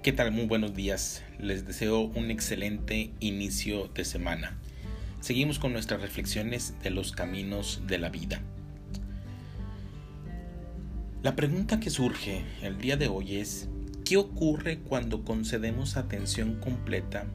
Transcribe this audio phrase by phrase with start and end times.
[0.00, 0.30] ¿Qué tal?
[0.30, 1.24] Muy buenos días.
[1.40, 4.56] Les deseo un excelente inicio de semana.
[5.20, 8.40] Seguimos con nuestras reflexiones de los caminos de la vida.
[11.24, 13.68] La pregunta que surge el día de hoy es,
[14.04, 17.26] ¿qué ocurre cuando concedemos atención completa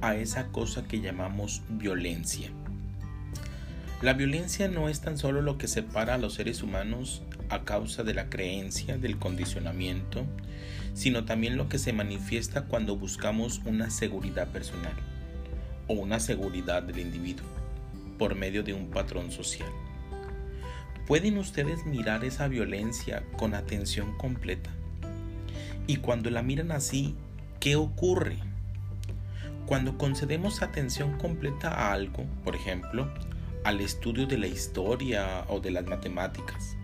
[0.00, 2.50] a esa cosa que llamamos violencia?
[4.00, 8.02] La violencia no es tan solo lo que separa a los seres humanos a causa
[8.02, 10.24] de la creencia, del condicionamiento,
[10.94, 14.94] sino también lo que se manifiesta cuando buscamos una seguridad personal
[15.86, 17.46] o una seguridad del individuo
[18.18, 19.68] por medio de un patrón social.
[21.06, 24.70] ¿Pueden ustedes mirar esa violencia con atención completa?
[25.86, 27.16] Y cuando la miran así,
[27.60, 28.38] ¿qué ocurre?
[29.66, 33.12] Cuando concedemos atención completa a algo, por ejemplo,
[33.64, 36.76] al estudio de la historia o de las matemáticas,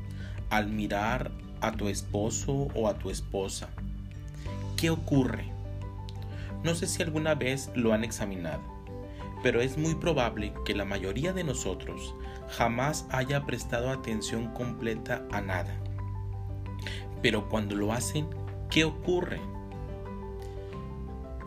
[0.50, 1.30] al mirar
[1.60, 3.68] a tu esposo o a tu esposa.
[4.76, 5.50] ¿Qué ocurre?
[6.62, 8.62] No sé si alguna vez lo han examinado,
[9.42, 12.14] pero es muy probable que la mayoría de nosotros
[12.48, 15.74] jamás haya prestado atención completa a nada.
[17.22, 18.26] Pero cuando lo hacen,
[18.70, 19.40] ¿qué ocurre?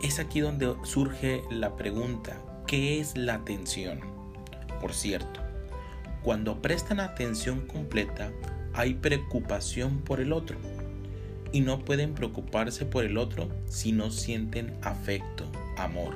[0.02, 4.00] Es aquí donde surge la pregunta, ¿qué es la atención?
[4.80, 5.40] Por cierto,
[6.22, 8.30] cuando prestan atención completa,
[8.74, 10.56] hay preocupación por el otro.
[11.52, 15.44] Y no pueden preocuparse por el otro si no sienten afecto,
[15.76, 16.14] amor.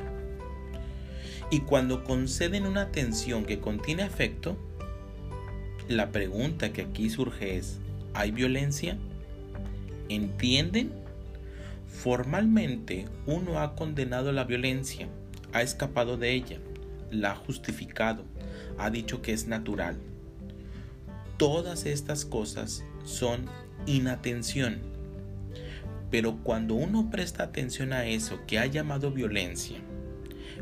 [1.50, 4.56] Y cuando conceden una atención que contiene afecto,
[5.88, 7.78] la pregunta que aquí surge es,
[8.14, 8.96] ¿hay violencia?
[10.08, 10.92] ¿Entienden?
[11.86, 15.08] Formalmente uno ha condenado la violencia,
[15.52, 16.58] ha escapado de ella,
[17.10, 18.24] la ha justificado,
[18.78, 19.96] ha dicho que es natural.
[21.36, 23.46] Todas estas cosas son
[23.86, 24.80] inatención.
[26.10, 29.78] Pero cuando uno presta atención a eso que ha llamado violencia,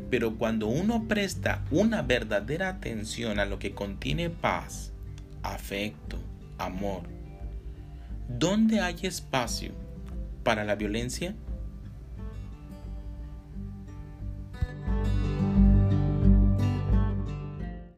[0.09, 4.91] pero cuando uno presta una verdadera atención a lo que contiene paz,
[5.43, 6.17] afecto,
[6.57, 7.03] amor,
[8.27, 9.71] ¿dónde hay espacio
[10.43, 11.35] para la violencia?